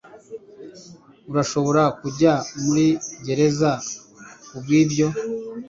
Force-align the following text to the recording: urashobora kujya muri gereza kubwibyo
urashobora 1.31 1.83
kujya 1.99 2.33
muri 2.63 2.87
gereza 3.25 3.71
kubwibyo 4.49 5.07